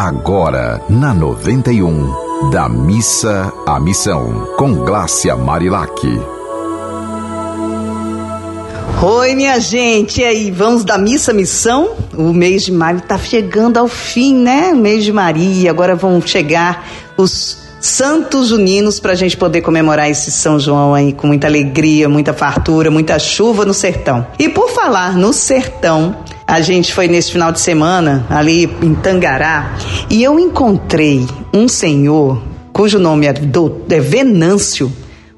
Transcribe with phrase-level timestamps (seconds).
[0.00, 5.92] agora na 91, da missa à missão, com Glácia Marilac.
[9.02, 11.90] Oi, minha gente, e aí, vamos da missa à missão?
[12.16, 14.72] O mês de maio está chegando ao fim, né?
[14.72, 16.88] O mês de Maria, agora vão chegar
[17.18, 22.08] os santos juninos para a gente poder comemorar esse São João aí com muita alegria,
[22.08, 24.26] muita fartura, muita chuva no sertão.
[24.38, 26.16] E por falar no sertão,
[26.46, 29.76] a gente foi nesse final de semana ali em Tangará
[30.10, 34.92] e eu encontrei um senhor cujo nome é, do, é Venâncio,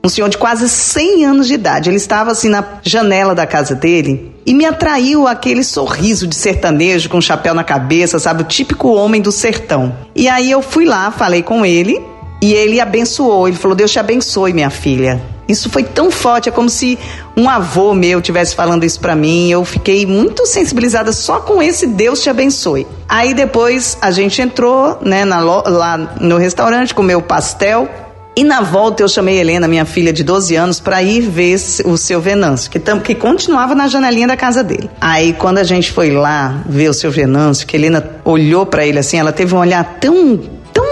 [0.04, 1.88] um senhor de quase 100 anos de idade.
[1.90, 7.08] Ele estava assim na janela da casa dele e me atraiu aquele sorriso de sertanejo
[7.08, 8.42] com chapéu na cabeça, sabe?
[8.42, 9.94] O típico homem do sertão.
[10.14, 12.11] E aí eu fui lá, falei com ele
[12.42, 13.46] e ele abençoou.
[13.46, 15.22] Ele falou: Deus te abençoe, minha filha.
[15.48, 16.98] Isso foi tão forte, é como se
[17.36, 19.50] um avô meu tivesse falando isso para mim.
[19.50, 22.86] Eu fiquei muito sensibilizada só com esse Deus te abençoe.
[23.08, 27.88] Aí depois a gente entrou, né, na, lá no restaurante, comeu pastel.
[28.34, 31.98] E na volta eu chamei Helena, minha filha de 12 anos, para ir ver o
[31.98, 34.88] seu Venâncio, que, tam, que continuava na janelinha da casa dele.
[34.98, 38.98] Aí quando a gente foi lá ver o seu Venâncio, que Helena olhou para ele
[38.98, 40.40] assim, ela teve um olhar tão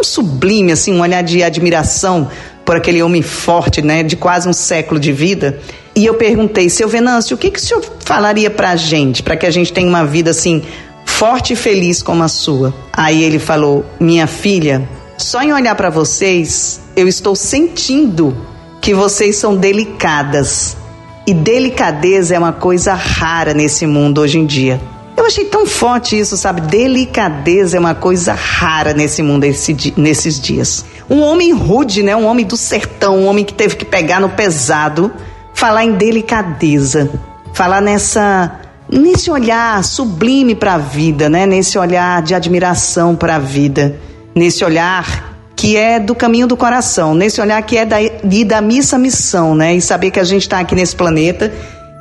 [0.04, 2.28] sublime, assim, um olhar de admiração
[2.64, 5.58] por aquele homem forte, né, de quase um século de vida.
[5.94, 9.46] E eu perguntei, seu Venâncio, o que, que o senhor falaria pra gente, para que
[9.46, 10.62] a gente tenha uma vida assim,
[11.04, 12.72] forte e feliz como a sua?
[12.92, 18.36] Aí ele falou, minha filha, só em olhar para vocês, eu estou sentindo
[18.80, 20.76] que vocês são delicadas.
[21.26, 24.80] E delicadeza é uma coisa rara nesse mundo hoje em dia.
[25.20, 26.62] Eu achei tão forte isso, sabe?
[26.62, 30.82] Delicadeza é uma coisa rara nesse mundo esse, nesses dias.
[31.10, 32.16] Um homem rude, né?
[32.16, 35.12] Um homem do sertão, um homem que teve que pegar no pesado,
[35.52, 37.10] falar em delicadeza,
[37.52, 41.44] falar nessa nesse olhar sublime para a vida, né?
[41.44, 44.00] Nesse olhar de admiração para a vida,
[44.34, 47.98] nesse olhar que é do caminho do coração, nesse olhar que é da,
[48.46, 49.74] da missa missão, né?
[49.74, 51.52] E saber que a gente está aqui nesse planeta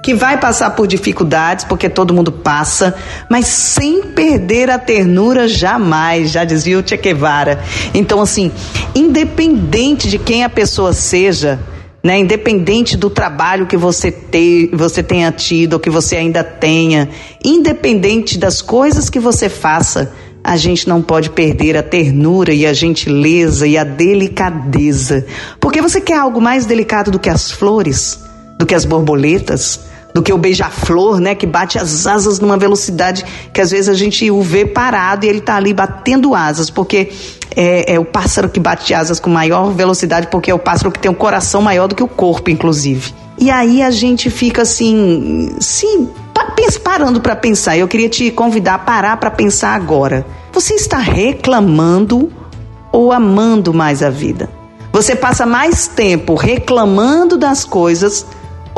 [0.03, 2.95] que vai passar por dificuldades, porque todo mundo passa,
[3.29, 7.61] mas sem perder a ternura jamais, já dizia o Che Guevara.
[7.93, 8.51] Então, assim,
[8.95, 11.59] independente de quem a pessoa seja,
[12.03, 17.09] né, independente do trabalho que você, te, você tenha tido ou que você ainda tenha,
[17.43, 22.71] independente das coisas que você faça, a gente não pode perder a ternura e a
[22.71, 25.25] gentileza e a delicadeza.
[25.59, 28.19] Porque você quer algo mais delicado do que as flores,
[28.57, 33.23] do que as borboletas, do que o beija-flor, né, que bate as asas numa velocidade
[33.53, 37.11] que às vezes a gente o vê parado e ele está ali batendo asas, porque
[37.55, 40.99] é, é, o pássaro que bate asas com maior velocidade, porque é o pássaro que
[40.99, 43.13] tem um coração maior do que o corpo, inclusive.
[43.37, 46.09] E aí a gente fica assim, sim,
[46.83, 47.77] parando para pensar.
[47.77, 50.25] Eu queria te convidar a parar para pensar agora.
[50.51, 52.31] Você está reclamando
[52.91, 54.49] ou amando mais a vida?
[54.91, 58.25] Você passa mais tempo reclamando das coisas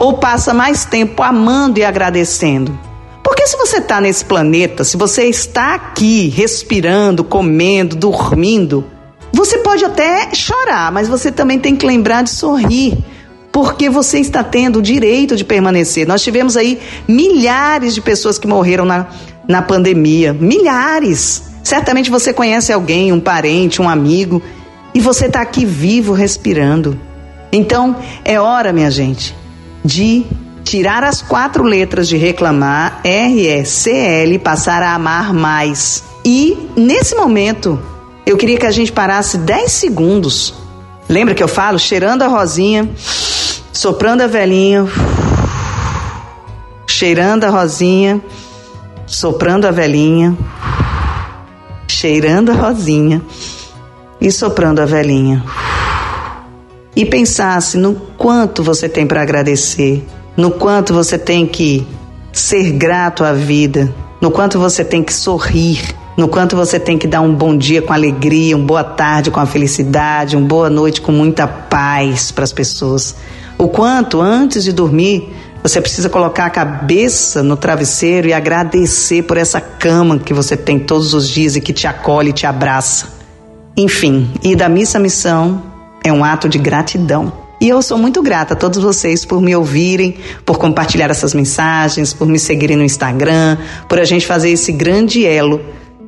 [0.01, 2.77] ou passa mais tempo amando e agradecendo?
[3.23, 8.83] Porque se você está nesse planeta, se você está aqui respirando, comendo, dormindo,
[9.31, 12.97] você pode até chorar, mas você também tem que lembrar de sorrir,
[13.51, 16.07] porque você está tendo o direito de permanecer.
[16.07, 19.05] Nós tivemos aí milhares de pessoas que morreram na,
[19.47, 21.43] na pandemia, milhares.
[21.63, 24.41] Certamente você conhece alguém, um parente, um amigo,
[24.95, 26.99] e você está aqui vivo, respirando.
[27.51, 27.95] Então,
[28.25, 29.35] é hora, minha gente,
[29.83, 30.25] de
[30.63, 36.03] tirar as quatro letras de reclamar, R, E, C, L, passar a amar mais.
[36.23, 37.79] E nesse momento,
[38.25, 40.53] eu queria que a gente parasse 10 segundos.
[41.09, 41.77] Lembra que eu falo?
[41.77, 42.89] Cheirando a rosinha,
[43.73, 44.87] soprando a velhinha,
[46.87, 48.21] cheirando a rosinha,
[49.05, 50.37] soprando a velhinha,
[51.87, 53.21] cheirando a rosinha
[54.21, 55.43] e soprando a velhinha
[56.95, 61.87] e pensasse no quanto você tem para agradecer, no quanto você tem que
[62.31, 65.81] ser grato à vida, no quanto você tem que sorrir,
[66.17, 69.39] no quanto você tem que dar um bom dia com alegria, uma boa tarde com
[69.39, 73.15] a felicidade, uma boa noite com muita paz para as pessoas.
[73.57, 75.29] O quanto antes de dormir
[75.63, 80.79] você precisa colocar a cabeça no travesseiro e agradecer por essa cama que você tem
[80.79, 83.07] todos os dias e que te acolhe e te abraça.
[83.77, 85.61] Enfim, e da missa à missão,
[86.03, 87.31] é um ato de gratidão.
[87.59, 92.11] E eu sou muito grata a todos vocês por me ouvirem, por compartilhar essas mensagens,
[92.11, 93.57] por me seguirem no Instagram,
[93.87, 95.61] por a gente fazer esse grande elo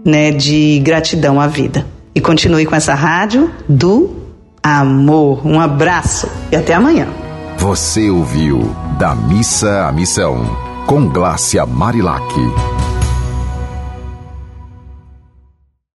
[0.04, 1.86] né, de gratidão à vida.
[2.16, 4.16] E continue com essa rádio do
[4.64, 5.46] amor.
[5.46, 7.08] Um abraço e até amanhã.
[7.58, 10.58] Você ouviu Da Missa à Missão,
[10.88, 12.34] com Glácia Marilac.